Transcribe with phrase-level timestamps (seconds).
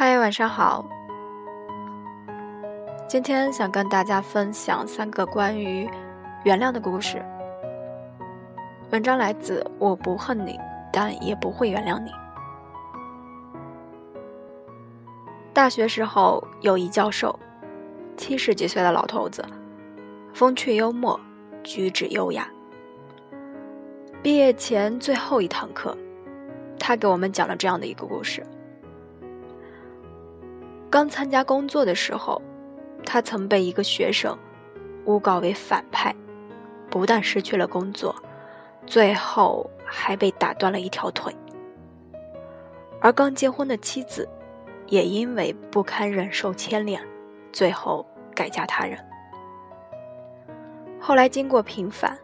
[0.00, 0.82] 嗨，晚上好。
[3.06, 5.86] 今天想跟大家分享三个关于
[6.42, 7.22] 原谅的故事。
[8.92, 10.58] 文章来自《我不恨你，
[10.90, 12.10] 但也不会原谅你》。
[15.52, 17.38] 大学时候有一教授，
[18.16, 19.44] 七十几岁的老头子，
[20.32, 21.20] 风趣幽默，
[21.62, 22.48] 举止优雅。
[24.22, 25.94] 毕业前最后一堂课，
[26.78, 28.42] 他给我们讲了这样的一个故事。
[30.90, 32.42] 刚参加工作的时候，
[33.06, 34.36] 他曾被一个学生
[35.04, 36.12] 诬告为反派，
[36.90, 38.12] 不但失去了工作，
[38.86, 41.32] 最后还被打断了一条腿。
[43.00, 44.28] 而刚结婚的妻子，
[44.88, 47.00] 也因为不堪忍受牵连，
[47.52, 48.04] 最后
[48.34, 48.98] 改嫁他人。
[50.98, 52.18] 后来经过平反，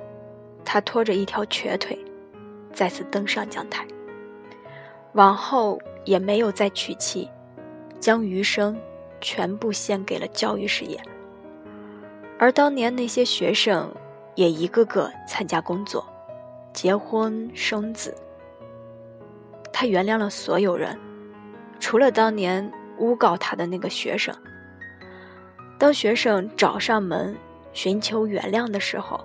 [0.64, 1.96] 他拖着一条瘸腿，
[2.72, 3.86] 再次登上讲台。
[5.12, 7.30] 往后也没有再娶妻。
[8.00, 8.78] 将余生
[9.20, 11.00] 全部献给了教育事业，
[12.38, 13.92] 而当年那些学生
[14.34, 16.06] 也一个个参加工作、
[16.72, 18.14] 结婚生子。
[19.72, 20.98] 他原谅了所有人，
[21.78, 24.34] 除了当年诬告他的那个学生。
[25.78, 27.36] 当学生找上门
[27.74, 29.22] 寻求原谅的时候，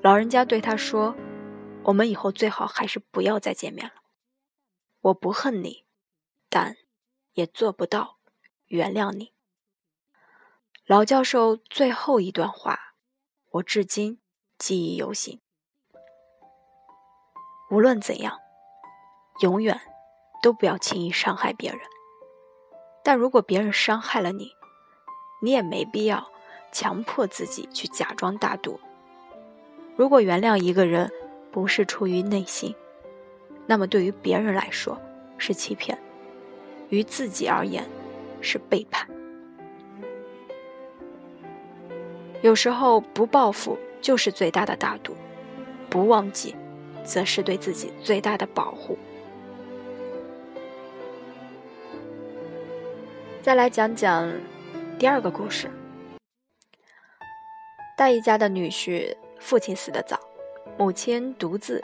[0.00, 1.14] 老人家对他说
[1.84, 3.92] ：“我们以后最好还是不要再见面了。
[5.02, 5.84] 我不恨你，
[6.48, 6.74] 但……”
[7.38, 8.16] 也做不到
[8.66, 9.32] 原谅你。
[10.84, 12.96] 老教授最后一段话，
[13.52, 14.18] 我至今
[14.58, 15.40] 记忆犹新。
[17.70, 18.36] 无论怎样，
[19.40, 19.80] 永远
[20.42, 21.78] 都不要轻易伤害别人。
[23.04, 24.50] 但如果别人伤害了你，
[25.40, 26.28] 你也没必要
[26.72, 28.80] 强迫自己去假装大度。
[29.94, 31.08] 如果原谅一个人
[31.52, 32.74] 不是出于内心，
[33.64, 35.00] 那么对于别人来说
[35.38, 35.96] 是欺骗。
[36.88, 37.84] 于自己而言，
[38.40, 39.08] 是背叛。
[42.40, 45.16] 有时候不报复就是最大的大度，
[45.90, 46.54] 不忘记，
[47.04, 48.96] 则是对自己最大的保护。
[53.42, 54.30] 再来讲讲
[54.98, 55.70] 第二个故事。
[57.96, 60.20] 大姨家的女婿父亲死得早，
[60.76, 61.82] 母亲独自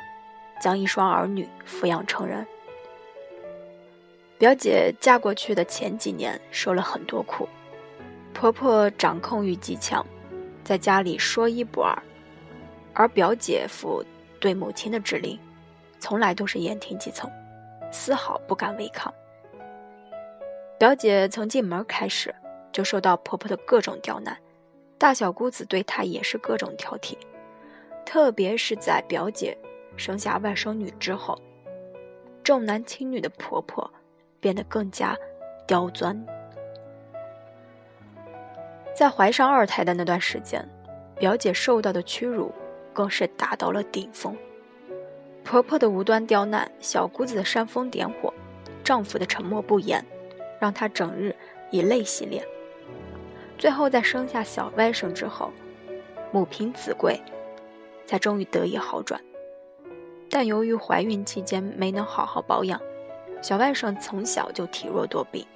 [0.60, 2.46] 将一双儿女抚养成人。
[4.36, 7.48] 表姐嫁过去的前几年受了很多苦，
[8.32, 10.04] 婆婆掌控欲极强，
[10.64, 11.96] 在家里说一不二，
[12.92, 14.04] 而表姐夫
[14.40, 15.38] 对母亲的指令，
[16.00, 17.30] 从来都是言听计从，
[17.92, 19.12] 丝毫不敢违抗。
[20.78, 22.34] 表姐从进门开始
[22.72, 24.36] 就受到婆婆的各种刁难，
[24.98, 27.16] 大小姑子对她也是各种挑剔，
[28.04, 29.56] 特别是在表姐
[29.96, 31.40] 生下外甥女之后，
[32.42, 33.88] 重男轻女的婆婆。
[34.44, 35.16] 变得更加
[35.66, 36.14] 刁钻。
[38.94, 40.68] 在怀上二胎的那段时间，
[41.18, 42.52] 表姐受到的屈辱
[42.92, 44.36] 更是达到了顶峰。
[45.42, 48.34] 婆婆的无端刁难，小姑子的煽风点火，
[48.84, 50.04] 丈夫的沉默不言，
[50.60, 51.34] 让她整日
[51.70, 52.44] 以泪洗脸。
[53.56, 55.50] 最后在生下小外甥之后，
[56.32, 57.18] 母凭子贵，
[58.04, 59.18] 才终于得以好转。
[60.28, 62.78] 但由于怀孕期间没能好好保养。
[63.44, 65.46] 小外甥从小就体弱多病，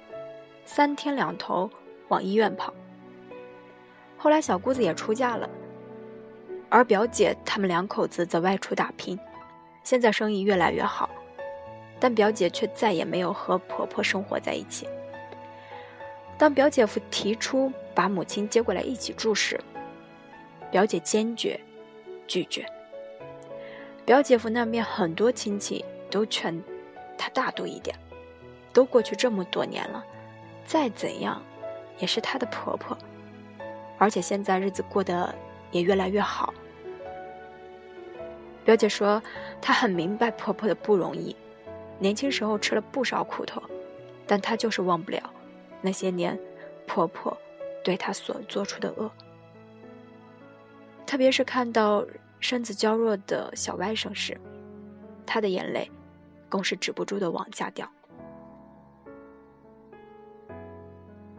[0.63, 1.67] 三天两头
[2.09, 2.71] 往医院跑。
[4.15, 5.49] 后来小姑子也出嫁了，
[6.69, 9.17] 而表姐他们两口子则外出打拼，
[9.83, 11.09] 现在生意越来越好，
[11.99, 14.87] 但表姐却再也没有和婆婆生活在一起。
[16.37, 19.59] 当表姐夫提出把母亲接过来一起住时，
[20.69, 21.59] 表姐坚决
[22.27, 22.63] 拒绝。
[24.05, 26.63] 表姐夫那边很多亲戚都劝。
[27.19, 27.93] 她大度一点，
[28.71, 30.01] 都过去这么多年了，
[30.65, 31.41] 再怎样，
[31.97, 32.97] 也是她的婆婆，
[33.97, 35.35] 而且现在日子过得
[35.69, 36.53] 也越来越好。
[38.63, 39.21] 表姐说，
[39.61, 41.35] 她很明白婆婆的不容易，
[41.99, 43.61] 年轻时候吃了不少苦头，
[44.25, 45.21] 但她就是忘不了
[45.81, 46.39] 那些年
[46.87, 47.37] 婆婆
[47.83, 49.11] 对她所做出的恶，
[51.05, 52.05] 特别是看到
[52.39, 54.39] 身子娇弱的小外甥时，
[55.25, 55.91] 她的眼泪。
[56.49, 57.87] 更是止不住的往下掉，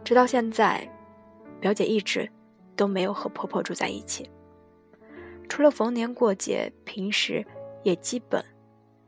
[0.03, 0.89] 直到现在，
[1.59, 2.31] 表姐一直
[2.75, 4.31] 都没有和婆婆住在一起，
[5.49, 7.45] 除了逢年过节，平时
[7.83, 8.43] 也基本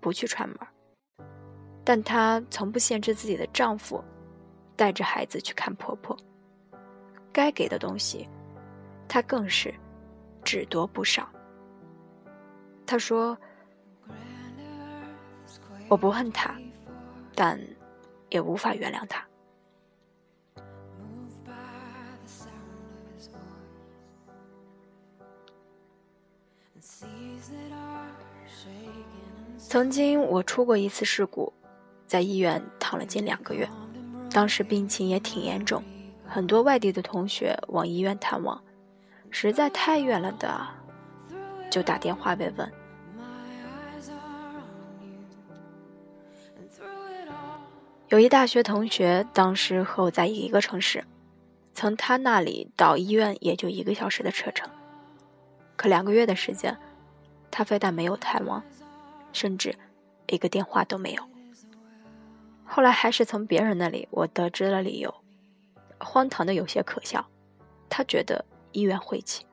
[0.02, 0.58] 不去串门。
[1.86, 4.04] 但她从不限制自己的丈夫
[4.76, 6.16] 带着孩子去看婆婆，
[7.32, 8.28] 该给的东西，
[9.08, 9.74] 她更是
[10.44, 11.28] 只多不少。
[12.86, 13.38] 她说。
[15.94, 16.56] 我不恨他
[17.36, 17.60] 但
[18.30, 19.24] 也无法原谅他。
[29.60, 31.54] 曾经我出过一次事故
[32.08, 33.70] 在医院躺了近两个月
[34.32, 35.84] 当时病情也挺严重
[36.28, 38.60] 很多外地的同学往医院探望
[39.30, 40.68] 实在太远了的
[41.70, 42.72] 就打电话慰问
[48.14, 51.04] 有一大学同学当时和我在一个城市，
[51.74, 54.70] 从他那里到医院也就一个小时的车程，
[55.76, 56.78] 可两个月的时间，
[57.50, 58.64] 他非但没有探望。
[59.32, 59.76] 甚至
[60.28, 61.28] 一个电话都没有。
[62.64, 65.12] 后来还是从别人那里我得知了理由，
[65.98, 67.26] 荒唐的有些可笑。
[67.90, 69.44] 他觉得医院晦气。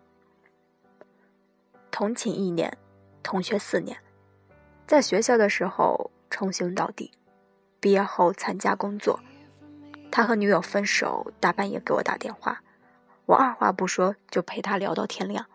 [1.90, 2.76] 同寝一年，
[3.22, 3.96] 同学四年，
[4.86, 7.10] 在学校的时候称兄道弟，
[7.80, 9.18] 毕业后参加工作，
[10.12, 12.62] 他和女友分手，大半夜给我打电话，
[13.26, 15.46] 我二话不说就陪他聊到天亮，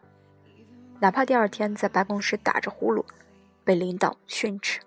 [0.99, 3.05] 哪怕第二天在办公室打着呼噜。
[3.63, 4.79] 被领导训斥，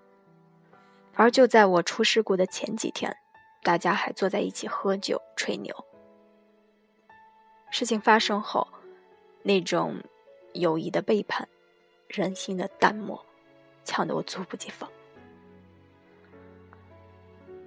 [1.13, 3.13] 而就在我出事故的前几天，
[3.61, 5.75] 大家还坐在一起喝酒吹牛。
[7.71, 8.65] 事情发生后，
[9.43, 9.97] 那种
[10.53, 11.45] 友谊的背叛、
[12.07, 13.21] 人心的淡漠，
[13.83, 14.89] 呛得我猝不及防。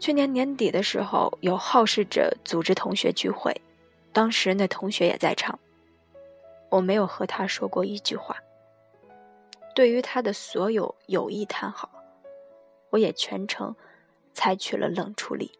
[0.03, 3.55] 去年年底的时候，有好事者组织同学聚会，
[4.13, 5.57] 当时那同学也在场，
[6.71, 8.37] 我没有和他说过一句话。
[9.77, 11.89] 对于他的所有有意谈好，
[12.91, 13.77] 我也全程
[14.35, 15.53] 采取了冷处理。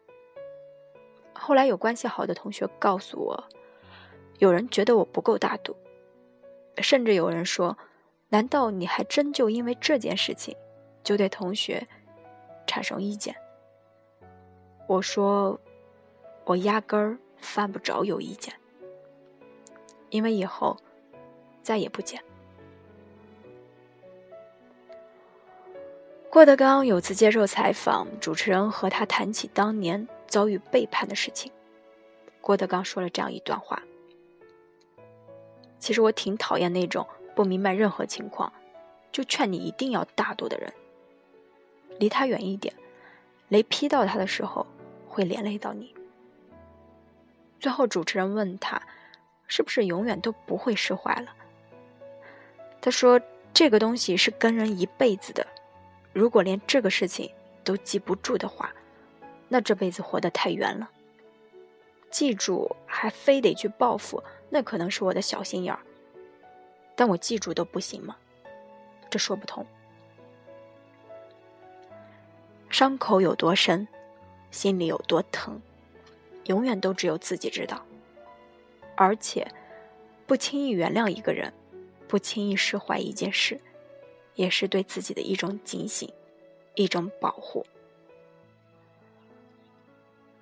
[1.31, 3.45] 后来有关系好的同学告诉我，
[4.39, 5.73] 有人觉得我不够大度，
[6.79, 7.77] 甚至有人说
[8.27, 10.53] ：“难道你还真就因为这件事情
[11.01, 11.87] 就对同学
[12.67, 13.33] 产生意见？”
[14.87, 15.59] 我说
[16.45, 18.53] ：“我压根儿犯不着有意见，
[20.09, 20.77] 因为以后
[21.61, 22.23] 再也不见。”
[26.29, 31.51] 郭德纲有次接受采访，主持人和他谈起当年遭遇背叛的事情。
[32.41, 33.81] 郭德纲说了这样一段话
[35.79, 38.51] ：“其实我挺讨厌那种不明白任何情况，
[39.11, 40.73] 就劝你一定要大度的人。
[41.99, 42.73] 离他远一点，
[43.49, 44.65] 雷劈到他的时候
[45.13, 45.95] 会连累到你。”
[47.61, 48.81] 最后，主持人问他
[49.47, 51.33] ：“是不是永远都不会释怀了？”
[52.81, 53.21] 他说
[53.53, 55.47] ：“这个东西是跟人一辈子的。”
[56.11, 57.31] 如果连这个事情
[57.63, 58.73] 都记不住的话，
[59.47, 60.89] 那这辈子活得太冤了。
[62.11, 65.79] 记住还非得去报复，那可能是我的小心眼儿。
[66.95, 68.15] 但我记住都不行吗？
[69.09, 69.65] 这说不通。
[72.69, 73.87] 伤口有多深，
[74.53, 75.59] 心里有多疼，
[76.45, 77.83] 永远都只有自己知道。
[78.95, 79.45] 而且，
[80.27, 81.51] 不轻易原谅一个人，
[82.07, 83.59] 不轻易释怀一件事。
[84.35, 86.11] 也是对自己的一种警醒，
[86.73, 87.63] 一种保护。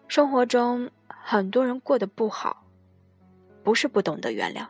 [0.08, 2.66] 生活中很多人过得不好，
[3.64, 4.66] 不是不懂得原谅，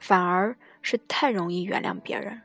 [0.00, 2.40] 反而是太容易原谅别人。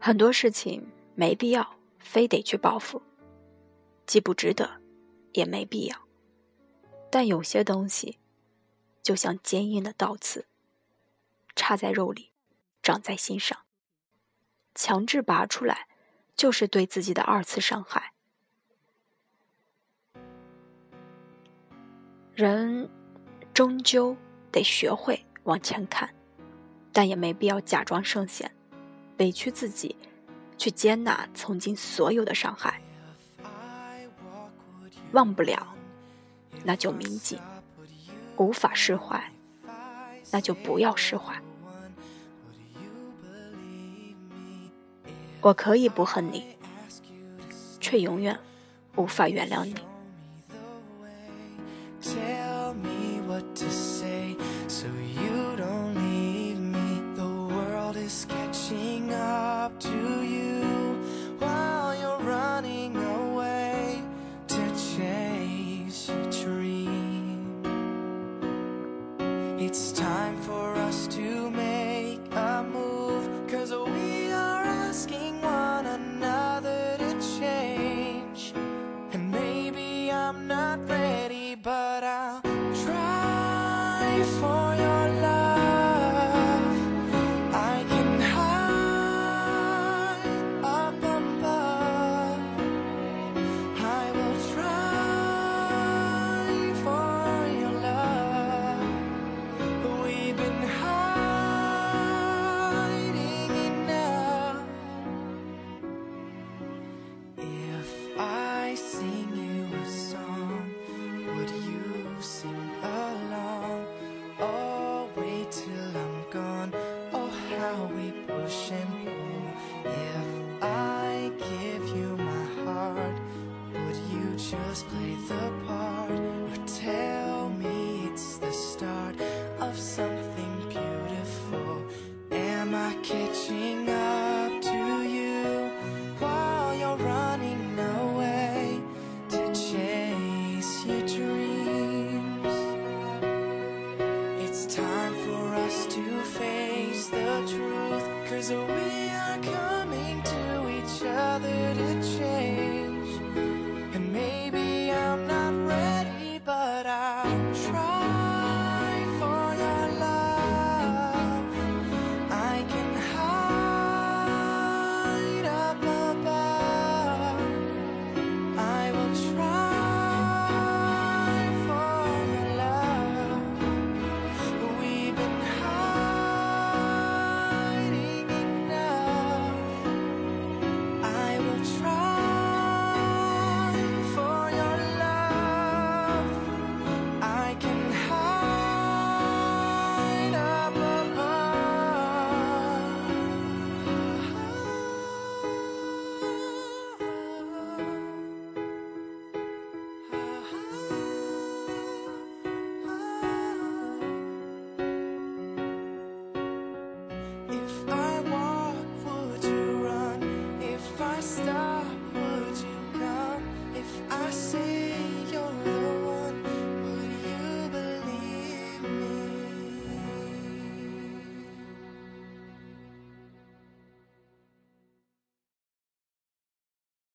[0.00, 0.84] 很多事情
[1.14, 3.00] 没必要非得去报复，
[4.06, 4.80] 既不值得，
[5.32, 5.96] 也没必要。
[7.10, 8.18] 但有些东西，
[9.02, 10.46] 就像坚硬的刀刺，
[11.54, 12.30] 插在肉里。
[12.82, 13.58] 长在心上，
[14.74, 15.86] 强制拔出来，
[16.34, 18.14] 就是对自己的二次伤害。
[22.34, 22.88] 人
[23.52, 24.16] 终究
[24.50, 26.14] 得学会往前看，
[26.90, 28.50] 但也没必要假装圣贤，
[29.18, 29.94] 委屈自己，
[30.60, 32.82] 去接纳曾经所有的伤害。
[35.12, 35.74] 忘不了，
[36.62, 37.38] 那就铭记；
[38.36, 39.32] 无法释怀，
[40.30, 41.34] 那就不要释怀。
[45.40, 46.58] 我可以不恨你，
[47.80, 48.38] 却永远
[48.96, 49.74] 无法原谅你。